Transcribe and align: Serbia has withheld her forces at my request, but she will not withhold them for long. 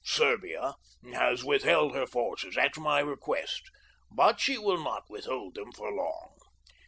Serbia 0.03 0.73
has 1.13 1.43
withheld 1.43 1.93
her 1.93 2.07
forces 2.07 2.57
at 2.57 2.75
my 2.75 2.97
request, 2.99 3.61
but 4.09 4.39
she 4.39 4.57
will 4.57 4.83
not 4.83 5.03
withhold 5.11 5.53
them 5.53 5.71
for 5.71 5.91
long. 5.91 6.33